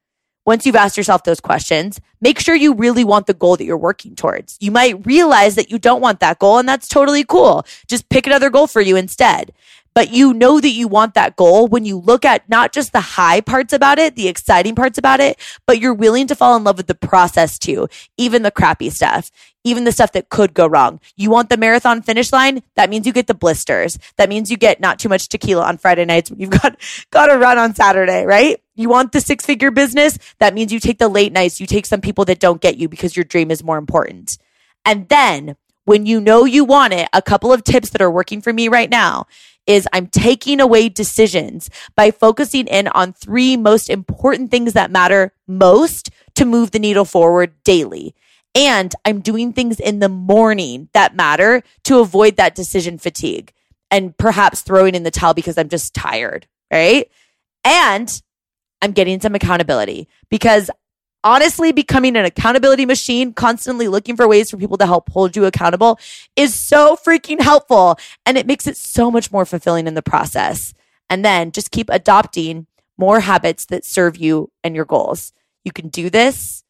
once 0.45 0.67
you've 0.67 0.77
asked 0.77 0.97
yourself 0.97 1.25
those 1.25 1.41
questions, 1.41 2.01
make 2.21 2.41
sure 2.41 2.55
you 2.55 2.75
really 2.75 3.05
want 3.05 3.27
the 3.27 3.35
goal 3.35 3.57
that 3.57 3.65
you're 3.65 3.77
working 3.77 4.15
towards. 4.15 4.57
You 4.61 4.71
might 4.71 5.07
realize 5.07 5.55
that 5.55 5.71
you 5.71 5.79
don't 5.79 6.01
want 6.01 6.21
that 6.21 6.39
goal, 6.39 6.59
and 6.59 6.69
that's 6.69 6.89
totally 6.89 7.25
cool. 7.25 7.65
Just 7.87 8.09
pick 8.09 8.27
another 8.27 8.51
goal 8.51 8.67
for 8.67 8.81
you 8.81 8.97
instead 8.97 9.53
but 9.95 10.13
you 10.13 10.33
know 10.33 10.61
that 10.61 10.71
you 10.71 10.89
want 10.89 11.15
that 11.15 11.37
goal 11.37 11.67
when 11.67 11.85
you 11.85 11.99
look 11.99 12.25
at 12.25 12.49
not 12.49 12.73
just 12.73 12.93
the 12.93 13.01
high 13.01 13.41
parts 13.41 13.73
about 13.73 13.99
it, 13.99 14.17
the 14.17 14.29
exciting 14.29 14.75
parts 14.75 14.99
about 14.99 15.21
it, 15.21 15.39
but 15.67 15.81
you're 15.81 15.95
willing 15.95 16.27
to 16.27 16.35
fall 16.35 16.57
in 16.57 16.65
love 16.65 16.77
with 16.77 16.87
the 16.87 16.95
process 16.95 17.59
too, 17.59 17.89
even 18.17 18.43
the 18.43 18.51
crappy 18.51 18.91
stuff, 18.91 19.31
even 19.65 19.85
the 19.85 19.93
stuff 19.93 20.13
that 20.13 20.29
could 20.29 20.55
go 20.55 20.67
wrong. 20.67 21.01
You 21.17 21.31
want 21.31 21.51
the 21.51 21.57
marathon 21.57 22.03
finish 22.03 22.33
line? 22.33 22.63
That 22.75 22.91
means 22.91 23.07
you 23.07 23.13
get 23.13 23.27
the 23.27 23.35
blisters. 23.35 23.99
That 24.17 24.29
means 24.29 24.51
you 24.51 24.57
get 24.57 24.81
not 24.81 24.99
too 24.99 25.09
much 25.09 25.29
tequila 25.29 25.65
on 25.65 25.79
Friday 25.79 26.05
nights 26.05 26.33
you've 26.37 26.51
got, 26.63 26.77
got 27.11 27.27
to 27.27 27.39
run 27.39 27.59
on 27.59 27.75
Saturday, 27.75 28.25
right? 28.25 28.62
You 28.75 28.89
want 28.89 29.13
the 29.13 29.21
six 29.21 29.45
figure 29.45 29.71
business? 29.71 30.19
That 30.39 30.55
means 30.55 30.73
you 30.73 30.81
take 30.81 30.99
the 30.99 31.09
late 31.09 31.33
nights, 31.33 31.61
you 31.61 31.67
take 31.67 31.87
some 31.87 32.01
people 32.01 32.25
that 32.27 32.41
don't 32.41 32.61
get 32.61 32.77
you 32.77 32.89
because 32.89 33.17
your 33.17 33.25
dream 33.25 33.51
is 33.51 33.63
more 33.63 33.79
important. 33.79 34.39
And 34.85 35.09
then 35.09 35.57
when 35.85 36.07
you 36.07 36.21
know 36.21 36.45
you 36.45 36.65
want 36.65 36.93
it, 36.93 37.09
a 37.13 37.23
couple 37.23 37.53
of 37.53 37.65
tips 37.65 37.91
that 37.91 38.03
are 38.03 38.11
working 38.11 38.41
for 38.41 38.53
me 38.53 38.69
right 38.69 38.91
now 38.91 39.27
is 39.67 39.87
I'm 39.93 40.07
taking 40.07 40.61
away 40.61 40.89
decisions 40.89 41.71
by 41.97 42.11
focusing 42.11 42.67
in 42.67 42.89
on 42.89 43.13
three 43.13 43.57
most 43.57 43.91
important 43.91 44.51
things 44.51 44.73
that 44.73 44.91
matter 44.91 45.33
most 45.47 46.11
to 46.35 46.45
move 46.45 46.71
the 46.71 46.79
needle 46.79 47.05
forward 47.05 47.55
daily. 47.65 48.15
And 48.55 48.95
I'm 49.05 49.21
doing 49.21 49.53
things 49.53 49.81
in 49.81 50.01
the 50.01 50.09
morning 50.09 50.89
that 50.93 51.17
matter 51.17 51.63
to 51.85 52.01
avoid 52.01 52.37
that 52.37 52.55
decision 52.55 52.99
fatigue 52.99 53.53
and 53.91 54.17
perhaps 54.17 54.63
throwing 54.63 54.95
in 54.95 55.05
the 55.05 55.11
towel 55.11 55.35
because 55.35 55.57
I'm 55.57 55.69
just 55.69 55.95
tired, 55.95 56.47
right? 56.71 57.09
And 57.65 58.23
I'm 58.83 58.93
getting 58.93 59.21
some 59.21 59.35
accountability 59.35 60.09
because 60.29 60.71
honestly 61.25 61.73
becoming 61.73 62.17
an 62.17 62.25
accountability 62.25 62.85
machine, 62.85 63.33
constantly 63.33 63.89
looking 63.89 64.17
for 64.17 64.27
ways 64.29 64.51
for 64.51 64.57
people 64.57 64.77
to 64.79 64.87
help 64.87 65.09
hold 65.11 65.37
you 65.37 65.45
accountable 65.45 65.99
is 66.37 66.55
so 66.55 66.97
freaking 66.97 67.41
helpful. 67.41 67.97
And 68.27 68.37
it 68.37 68.47
makes 68.47 68.67
it 68.67 68.77
so 68.77 69.11
much 69.11 69.31
more 69.33 69.47
fulfilling 69.47 69.87
in 69.87 69.95
the 69.95 70.03
process. 70.03 70.75
And 71.09 71.25
then 71.25 71.53
just 71.53 71.71
keep 71.71 71.89
adopting 71.91 72.67
more 72.99 73.21
habits 73.21 73.67
that 73.67 73.85
serve 73.85 74.17
you 74.17 74.51
and 74.65 74.75
your 74.75 74.85
goals. 74.85 75.33
You 75.65 75.73
can 75.73 75.89
do 75.89 76.11
this. 76.11 76.62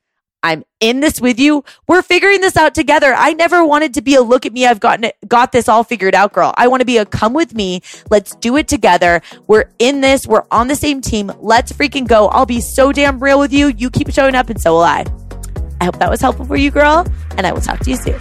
I'm 0.43 0.65
in 0.81 1.01
this 1.01 1.21
with 1.21 1.39
you. 1.39 1.65
We're 1.87 2.03
figuring 2.03 2.41
this 2.41 2.57
out 2.57 2.75
together. 2.75 3.15
I 3.17 3.33
never 3.33 3.65
wanted 3.65 3.95
to 3.95 4.03
be 4.03 4.15
a 4.15 4.23
look 4.23 4.45
at 4.45 4.53
me. 4.53 4.67
I've 4.67 4.81
gotten 4.81 5.05
it, 5.05 5.17
got 5.29 5.53
this 5.53 5.69
all 5.69 5.85
figured 5.85 6.15
out, 6.15 6.33
girl. 6.33 6.53
I 6.57 6.69
want 6.69 6.81
to 6.81 6.87
be 6.87 6.99
a 6.99 7.07
come 7.07 7.33
with 7.33 7.55
me. 7.55 7.83
Let's 8.11 8.35
do 8.37 8.57
it 8.57 8.69
together. 8.69 9.23
We're 9.47 9.71
in 9.79 10.01
this. 10.01 10.27
We're 10.27 10.45
on 10.51 10.69
the 10.69 10.77
same 10.77 11.01
team. 11.01 11.31
Let's 11.39 11.73
freaking 11.73 12.07
go. 12.07 12.29
I'll 12.29 12.47
be 12.47 12.61
so 12.61 12.93
damn 12.93 13.21
real 13.21 13.39
with 13.39 13.53
you. 13.53 13.69
You 13.69 13.91
keep 13.91 14.11
showing 14.13 14.35
up 14.35 14.51
and 14.51 14.61
so 14.61 14.73
will 14.73 14.83
I. 14.83 15.05
I 15.81 15.85
hope 15.85 15.99
that 15.99 16.11
was 16.11 16.21
helpful 16.21 16.47
for 16.47 16.57
you, 16.57 16.71
girl. 16.71 17.07
And 17.37 17.47
I 17.47 17.53
will 17.53 17.61
talk 17.61 17.81
to 17.81 17.91
you 17.91 17.97
soon. 17.97 18.21